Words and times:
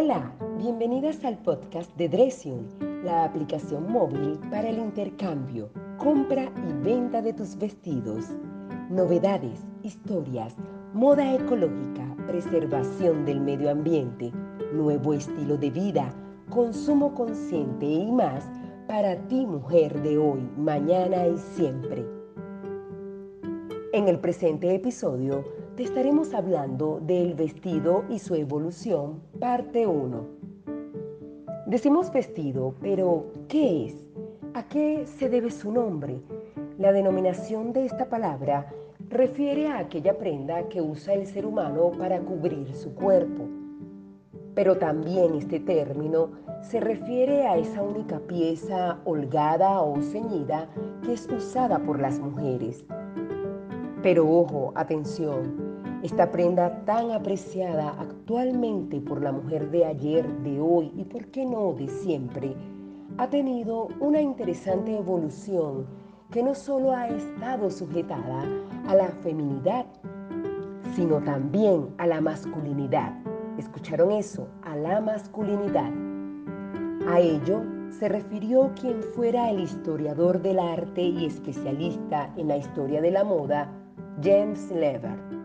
Hola, 0.00 0.32
bienvenidas 0.58 1.24
al 1.24 1.38
podcast 1.38 1.90
de 1.96 2.08
Dressium, 2.08 2.68
la 3.02 3.24
aplicación 3.24 3.90
móvil 3.90 4.38
para 4.48 4.68
el 4.68 4.78
intercambio, 4.78 5.70
compra 5.96 6.44
y 6.44 6.84
venta 6.84 7.20
de 7.20 7.32
tus 7.32 7.58
vestidos. 7.58 8.26
Novedades, 8.90 9.66
historias, 9.82 10.54
moda 10.94 11.34
ecológica, 11.34 12.14
preservación 12.28 13.24
del 13.24 13.40
medio 13.40 13.72
ambiente, 13.72 14.30
nuevo 14.72 15.14
estilo 15.14 15.56
de 15.56 15.70
vida, 15.70 16.14
consumo 16.48 17.12
consciente 17.12 17.84
y 17.84 18.12
más 18.12 18.44
para 18.86 19.16
ti 19.26 19.46
mujer 19.46 20.00
de 20.02 20.16
hoy, 20.16 20.48
mañana 20.56 21.26
y 21.26 21.36
siempre. 21.38 22.06
En 23.92 24.06
el 24.06 24.20
presente 24.20 24.72
episodio 24.72 25.42
te 25.78 25.84
estaremos 25.84 26.34
hablando 26.34 26.98
del 27.00 27.34
vestido 27.34 28.02
y 28.10 28.18
su 28.18 28.34
evolución, 28.34 29.20
parte 29.38 29.86
1. 29.86 30.26
Decimos 31.66 32.12
vestido, 32.12 32.74
pero 32.80 33.26
¿qué 33.46 33.86
es? 33.86 34.04
¿A 34.54 34.64
qué 34.64 35.06
se 35.06 35.28
debe 35.28 35.52
su 35.52 35.70
nombre? 35.70 36.20
La 36.78 36.90
denominación 36.90 37.72
de 37.72 37.86
esta 37.86 38.06
palabra 38.06 38.74
refiere 39.08 39.68
a 39.68 39.78
aquella 39.78 40.18
prenda 40.18 40.68
que 40.68 40.82
usa 40.82 41.14
el 41.14 41.28
ser 41.28 41.46
humano 41.46 41.92
para 41.96 42.18
cubrir 42.18 42.74
su 42.74 42.92
cuerpo. 42.96 43.44
Pero 44.56 44.78
también 44.78 45.36
este 45.36 45.60
término 45.60 46.30
se 46.60 46.80
refiere 46.80 47.46
a 47.46 47.56
esa 47.56 47.84
única 47.84 48.18
pieza 48.18 48.98
holgada 49.04 49.80
o 49.82 50.02
ceñida 50.02 50.68
que 51.04 51.12
es 51.12 51.28
usada 51.28 51.78
por 51.78 52.00
las 52.00 52.18
mujeres 52.18 52.84
pero 54.02 54.30
ojo, 54.30 54.72
atención, 54.76 55.67
esta 56.02 56.30
prenda 56.30 56.84
tan 56.84 57.10
apreciada 57.10 57.90
actualmente 57.98 59.00
por 59.00 59.20
la 59.22 59.32
mujer 59.32 59.70
de 59.70 59.84
ayer, 59.84 60.26
de 60.42 60.60
hoy 60.60 60.92
y 60.96 61.04
por 61.04 61.26
qué 61.26 61.44
no 61.44 61.72
de 61.72 61.88
siempre, 61.88 62.54
ha 63.16 63.28
tenido 63.28 63.88
una 64.00 64.20
interesante 64.20 64.96
evolución 64.96 65.86
que 66.30 66.42
no 66.42 66.54
solo 66.54 66.92
ha 66.92 67.08
estado 67.08 67.70
sujetada 67.70 68.44
a 68.86 68.94
la 68.94 69.08
feminidad, 69.08 69.86
sino 70.94 71.20
también 71.22 71.88
a 71.98 72.06
la 72.06 72.20
masculinidad. 72.20 73.12
¿Escucharon 73.58 74.12
eso? 74.12 74.46
A 74.62 74.76
la 74.76 75.00
masculinidad. 75.00 75.90
A 77.08 77.18
ello 77.18 77.62
se 77.90 78.08
refirió 78.08 78.70
quien 78.80 79.02
fuera 79.02 79.50
el 79.50 79.60
historiador 79.60 80.40
del 80.42 80.60
arte 80.60 81.02
y 81.02 81.24
especialista 81.24 82.32
en 82.36 82.48
la 82.48 82.58
historia 82.58 83.00
de 83.00 83.10
la 83.10 83.24
moda, 83.24 83.68
James 84.22 84.70
Lever. 84.70 85.37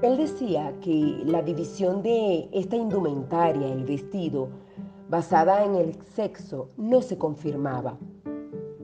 Él 0.00 0.16
decía 0.16 0.72
que 0.80 1.22
la 1.24 1.42
división 1.42 2.02
de 2.02 2.48
esta 2.52 2.76
indumentaria, 2.76 3.66
el 3.66 3.84
vestido, 3.84 4.48
basada 5.08 5.64
en 5.64 5.74
el 5.74 5.94
sexo, 6.14 6.68
no 6.76 7.02
se 7.02 7.18
confirmaba, 7.18 7.98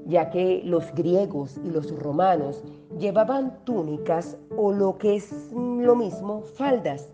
ya 0.07 0.31
que 0.31 0.63
los 0.65 0.93
griegos 0.93 1.61
y 1.65 1.71
los 1.71 1.97
romanos 2.01 2.65
llevaban 2.99 3.65
túnicas 3.65 4.37
o 4.57 4.73
lo 4.73 4.99
que 4.99 5.15
es 5.15 5.53
lo 5.53 5.95
mismo, 5.95 6.43
faldas. 6.43 7.09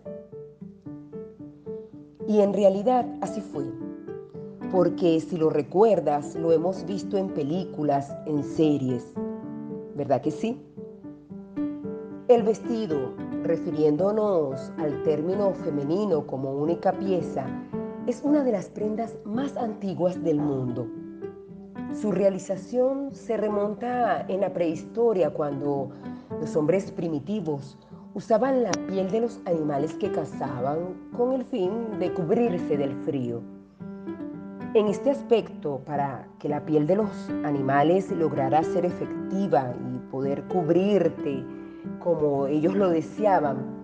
Y 2.27 2.39
en 2.39 2.53
realidad 2.53 3.05
así 3.21 3.41
fue, 3.41 3.65
porque 4.71 5.19
si 5.19 5.37
lo 5.37 5.51
recuerdas, 5.51 6.33
lo 6.35 6.51
hemos 6.51 6.85
visto 6.85 7.17
en 7.17 7.29
películas, 7.29 8.15
en 8.25 8.43
series, 8.43 9.13
¿verdad 9.95 10.21
que 10.21 10.31
sí? 10.31 10.59
El 12.31 12.43
vestido, 12.43 13.11
refiriéndonos 13.43 14.71
al 14.77 15.03
término 15.03 15.51
femenino 15.51 16.25
como 16.25 16.53
única 16.53 16.93
pieza, 16.93 17.45
es 18.07 18.21
una 18.23 18.41
de 18.45 18.53
las 18.53 18.69
prendas 18.69 19.17
más 19.25 19.57
antiguas 19.57 20.23
del 20.23 20.39
mundo. 20.39 20.87
Su 21.93 22.09
realización 22.13 23.13
se 23.13 23.35
remonta 23.35 24.25
en 24.29 24.39
la 24.39 24.53
prehistoria 24.53 25.31
cuando 25.31 25.89
los 26.39 26.55
hombres 26.55 26.89
primitivos 26.91 27.77
usaban 28.13 28.63
la 28.63 28.71
piel 28.87 29.11
de 29.11 29.19
los 29.19 29.41
animales 29.43 29.93
que 29.95 30.09
cazaban 30.09 31.11
con 31.17 31.33
el 31.33 31.43
fin 31.43 31.99
de 31.99 32.13
cubrirse 32.13 32.77
del 32.77 32.95
frío. 33.03 33.41
En 34.73 34.87
este 34.87 35.09
aspecto, 35.09 35.81
para 35.85 36.29
que 36.39 36.47
la 36.47 36.63
piel 36.65 36.87
de 36.87 36.95
los 36.95 37.29
animales 37.43 38.09
lograra 38.09 38.63
ser 38.63 38.85
efectiva 38.85 39.73
y 39.93 39.97
poder 40.09 40.45
cubrirte 40.47 41.43
como 41.99 42.47
ellos 42.47 42.75
lo 42.75 42.89
deseaban, 42.89 43.81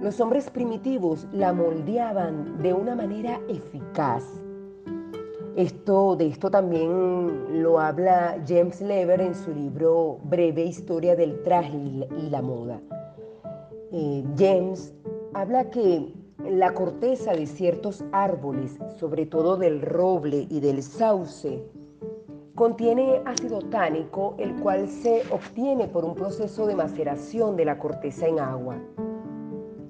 los 0.00 0.20
hombres 0.20 0.50
primitivos 0.50 1.26
la 1.32 1.52
moldeaban 1.52 2.62
de 2.62 2.72
una 2.72 2.94
manera 2.94 3.40
eficaz. 3.48 4.24
Esto, 5.56 6.16
de 6.16 6.26
esto 6.26 6.50
también 6.50 7.62
lo 7.62 7.78
habla 7.78 8.36
James 8.46 8.80
Lever 8.80 9.20
en 9.20 9.34
su 9.34 9.54
libro 9.54 10.18
Breve 10.24 10.64
Historia 10.64 11.14
del 11.14 11.42
Traje 11.42 11.76
y 11.76 12.28
la 12.28 12.42
Moda. 12.42 12.80
Eh, 13.92 14.24
James 14.36 14.92
habla 15.32 15.70
que 15.70 16.12
la 16.50 16.74
corteza 16.74 17.32
de 17.32 17.46
ciertos 17.46 18.04
árboles, 18.12 18.76
sobre 18.98 19.26
todo 19.26 19.56
del 19.56 19.80
roble 19.80 20.46
y 20.50 20.60
del 20.60 20.82
sauce, 20.82 21.62
Contiene 22.54 23.20
ácido 23.24 23.58
tánico, 23.62 24.36
el 24.38 24.54
cual 24.54 24.88
se 24.88 25.24
obtiene 25.32 25.88
por 25.88 26.04
un 26.04 26.14
proceso 26.14 26.68
de 26.68 26.76
maceración 26.76 27.56
de 27.56 27.64
la 27.64 27.80
corteza 27.80 28.28
en 28.28 28.38
agua. 28.38 28.76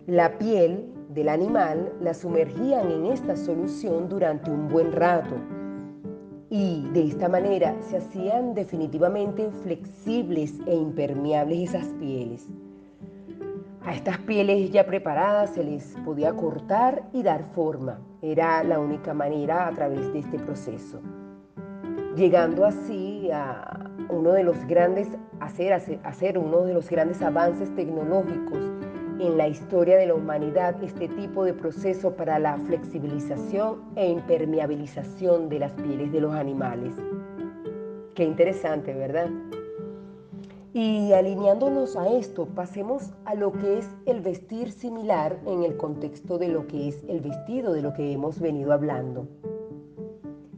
La 0.07 0.39
piel 0.39 0.91
del 1.11 1.29
animal 1.29 1.93
la 2.01 2.15
sumergían 2.15 2.91
en 2.91 3.05
esta 3.05 3.37
solución 3.37 4.09
durante 4.09 4.51
un 4.51 4.69
buen 4.69 4.93
rato 4.93 5.35
y 6.49 6.89
de 6.95 7.09
esta 7.09 7.29
manera 7.29 7.77
se 7.83 7.99
hacían 7.99 8.55
definitivamente 8.55 9.51
flexibles 9.63 10.55
e 10.67 10.75
impermeables 10.75 11.69
esas 11.69 11.89
pieles. 12.01 12.49
A 13.83 13.93
estas 13.93 14.17
pieles 14.21 14.71
ya 14.71 14.87
preparadas 14.87 15.51
se 15.51 15.65
les 15.65 15.85
podía 16.03 16.33
cortar 16.33 17.03
y 17.13 17.23
dar 17.23 17.45
forma. 17.55 18.01
Era 18.23 18.65
la 18.65 18.81
única 18.81 19.13
manera 19.13 19.69
a 19.69 19.73
través 19.73 20.11
de 20.15 20.21
este 20.21 20.39
proceso 20.39 21.03
llegando 22.17 22.65
así 22.65 23.31
a 23.33 23.91
uno 24.09 24.33
de 24.33 24.45
los 24.45 24.57
grandes, 24.67 25.09
hacer, 25.41 25.73
hacer 25.73 26.39
uno 26.39 26.63
de 26.63 26.75
los 26.75 26.89
grandes 26.89 27.21
avances 27.23 27.75
tecnológicos 27.75 28.59
en 29.19 29.37
la 29.37 29.49
historia 29.49 29.97
de 29.97 30.07
la 30.07 30.15
humanidad, 30.15 30.83
este 30.83 31.09
tipo 31.09 31.45
de 31.45 31.55
proceso 31.55 32.15
para 32.15 32.39
la 32.39 32.57
flexibilización 32.59 33.83
e 33.97 34.09
impermeabilización 34.09 35.49
de 35.49 35.61
las 35.61 35.73
pieles 35.73 36.13
de 36.13 36.21
los 36.21 36.35
animales. 36.35 36.95
Qué 38.15 38.25
interesante, 38.25 38.95
¿verdad? 38.95 39.29
Y 40.73 41.13
alineándonos 41.13 41.97
a 41.97 42.09
esto, 42.09 42.47
pasemos 42.47 43.13
a 43.25 43.35
lo 43.35 43.53
que 43.53 43.79
es 43.79 43.89
el 44.07 44.21
vestir 44.21 44.73
similar 44.73 45.39
en 45.47 45.63
el 45.63 45.77
contexto 45.77 46.37
de 46.39 46.49
lo 46.49 46.67
que 46.67 46.89
es 46.89 47.05
el 47.09 47.21
vestido, 47.21 47.73
de 47.73 47.83
lo 47.83 47.93
que 47.93 48.13
hemos 48.13 48.41
venido 48.41 48.73
hablando. 48.73 49.29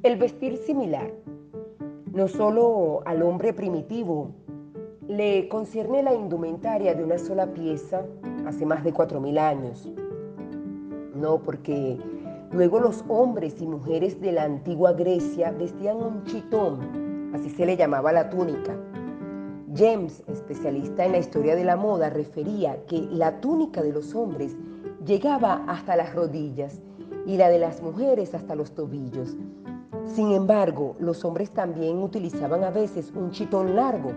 El 0.02 0.16
vestir 0.16 0.56
similar 0.56 1.12
no 2.16 2.28
solo 2.28 3.02
al 3.04 3.22
hombre 3.22 3.52
primitivo 3.52 4.30
le 5.06 5.48
concierne 5.48 6.02
la 6.02 6.14
indumentaria 6.14 6.94
de 6.94 7.04
una 7.04 7.18
sola 7.18 7.52
pieza 7.52 8.06
hace 8.46 8.64
más 8.64 8.82
de 8.82 8.94
4.000 8.94 9.38
años. 9.38 9.86
No, 11.14 11.42
porque 11.42 11.98
luego 12.52 12.80
los 12.80 13.04
hombres 13.08 13.60
y 13.60 13.66
mujeres 13.66 14.18
de 14.18 14.32
la 14.32 14.44
antigua 14.44 14.94
Grecia 14.94 15.50
vestían 15.50 15.98
un 15.98 16.24
chitón, 16.24 17.32
así 17.34 17.50
se 17.50 17.66
le 17.66 17.76
llamaba 17.76 18.12
la 18.12 18.30
túnica. 18.30 18.74
James, 19.74 20.22
especialista 20.26 21.04
en 21.04 21.12
la 21.12 21.18
historia 21.18 21.54
de 21.54 21.64
la 21.64 21.76
moda, 21.76 22.08
refería 22.08 22.82
que 22.86 22.98
la 23.10 23.42
túnica 23.42 23.82
de 23.82 23.92
los 23.92 24.14
hombres 24.14 24.56
llegaba 25.04 25.64
hasta 25.68 25.96
las 25.96 26.14
rodillas 26.14 26.80
y 27.26 27.36
la 27.36 27.50
de 27.50 27.58
las 27.58 27.82
mujeres 27.82 28.34
hasta 28.34 28.54
los 28.54 28.72
tobillos, 28.72 29.36
sin 30.14 30.32
embargo, 30.32 30.96
los 30.98 31.24
hombres 31.24 31.50
también 31.50 31.98
utilizaban 31.98 32.64
a 32.64 32.70
veces 32.70 33.12
un 33.14 33.30
chitón 33.30 33.74
largo. 33.76 34.12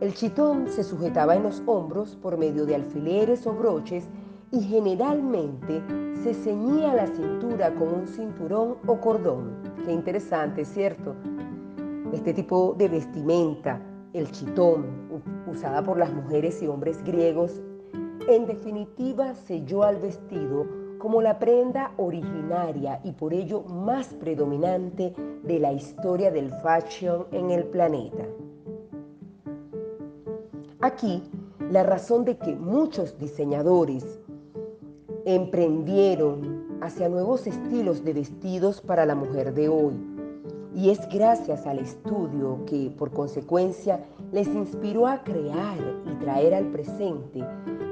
El 0.00 0.14
chitón 0.14 0.66
se 0.68 0.82
sujetaba 0.82 1.36
en 1.36 1.44
los 1.44 1.62
hombros 1.66 2.16
por 2.16 2.36
medio 2.36 2.66
de 2.66 2.74
alfileres 2.74 3.46
o 3.46 3.52
broches 3.52 4.08
y 4.50 4.60
generalmente 4.62 5.82
se 6.22 6.34
ceñía 6.34 6.94
la 6.94 7.06
cintura 7.06 7.74
con 7.74 7.88
un 7.92 8.06
cinturón 8.06 8.76
o 8.86 9.00
cordón. 9.00 9.52
Qué 9.84 9.92
interesante, 9.92 10.64
¿cierto? 10.64 11.14
Este 12.12 12.32
tipo 12.32 12.74
de 12.76 12.88
vestimenta, 12.88 13.80
el 14.12 14.30
chitón, 14.30 14.86
usada 15.46 15.82
por 15.82 15.98
las 15.98 16.12
mujeres 16.12 16.62
y 16.62 16.66
hombres 16.66 17.02
griegos, 17.04 17.60
en 18.28 18.46
definitiva 18.46 19.34
selló 19.34 19.82
al 19.82 19.96
vestido 19.96 20.83
como 21.04 21.20
la 21.20 21.38
prenda 21.38 21.92
originaria 21.98 22.98
y 23.04 23.12
por 23.12 23.34
ello 23.34 23.60
más 23.60 24.06
predominante 24.06 25.12
de 25.42 25.58
la 25.58 25.70
historia 25.70 26.30
del 26.30 26.50
fashion 26.62 27.26
en 27.30 27.50
el 27.50 27.64
planeta. 27.64 28.24
Aquí, 30.80 31.22
la 31.70 31.82
razón 31.82 32.24
de 32.24 32.38
que 32.38 32.56
muchos 32.56 33.18
diseñadores 33.18 34.18
emprendieron 35.26 36.78
hacia 36.80 37.10
nuevos 37.10 37.46
estilos 37.46 38.02
de 38.02 38.14
vestidos 38.14 38.80
para 38.80 39.04
la 39.04 39.14
mujer 39.14 39.52
de 39.52 39.68
hoy. 39.68 39.92
Y 40.74 40.88
es 40.88 41.06
gracias 41.10 41.66
al 41.66 41.80
estudio 41.80 42.64
que, 42.64 42.90
por 42.96 43.10
consecuencia, 43.10 44.00
les 44.32 44.48
inspiró 44.48 45.06
a 45.06 45.22
crear 45.22 45.76
y 46.10 46.14
traer 46.24 46.54
al 46.54 46.70
presente 46.70 47.44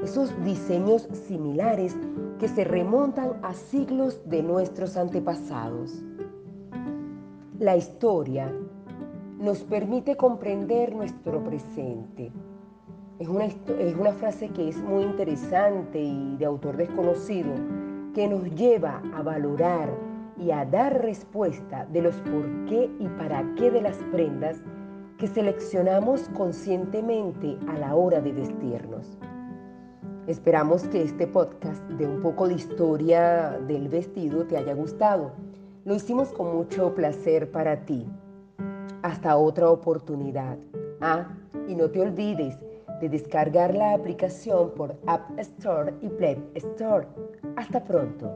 esos 0.02 0.32
diseños 0.44 1.08
similares 1.12 1.96
que 2.38 2.48
se 2.48 2.64
remontan 2.64 3.34
a 3.42 3.54
siglos 3.54 4.20
de 4.26 4.42
nuestros 4.42 4.96
antepasados. 4.96 6.02
La 7.58 7.76
historia 7.76 8.52
nos 9.38 9.60
permite 9.60 10.16
comprender 10.16 10.94
nuestro 10.94 11.42
presente. 11.44 12.32
Es 13.18 13.28
una, 13.28 13.44
es 13.44 13.96
una 13.98 14.12
frase 14.12 14.48
que 14.48 14.68
es 14.68 14.78
muy 14.78 15.04
interesante 15.04 16.00
y 16.00 16.36
de 16.36 16.46
autor 16.46 16.76
desconocido, 16.76 17.52
que 18.12 18.26
nos 18.26 18.44
lleva 18.56 19.00
a 19.14 19.22
valorar 19.22 19.88
y 20.36 20.50
a 20.50 20.64
dar 20.64 21.00
respuesta 21.02 21.86
de 21.86 22.02
los 22.02 22.16
por 22.16 22.44
qué 22.66 22.90
y 22.98 23.06
para 23.18 23.44
qué 23.54 23.70
de 23.70 23.82
las 23.82 23.96
prendas 24.10 24.60
que 25.18 25.28
seleccionamos 25.28 26.28
conscientemente 26.36 27.56
a 27.68 27.78
la 27.78 27.94
hora 27.94 28.20
de 28.20 28.32
vestirnos. 28.32 29.18
Esperamos 30.32 30.84
que 30.84 31.02
este 31.02 31.26
podcast 31.26 31.82
de 31.90 32.06
un 32.06 32.22
poco 32.22 32.48
de 32.48 32.54
historia 32.54 33.60
del 33.68 33.90
vestido 33.90 34.46
te 34.46 34.56
haya 34.56 34.72
gustado. 34.72 35.32
Lo 35.84 35.94
hicimos 35.94 36.32
con 36.32 36.56
mucho 36.56 36.94
placer 36.94 37.50
para 37.52 37.84
ti. 37.84 38.08
Hasta 39.02 39.36
otra 39.36 39.68
oportunidad. 39.68 40.56
Ah, 41.02 41.28
y 41.68 41.74
no 41.74 41.90
te 41.90 42.00
olvides 42.00 42.56
de 43.02 43.10
descargar 43.10 43.74
la 43.74 43.92
aplicación 43.92 44.70
por 44.70 44.96
App 45.06 45.38
Store 45.38 45.92
y 46.00 46.08
Play 46.08 46.42
Store. 46.54 47.06
Hasta 47.56 47.84
pronto. 47.84 48.30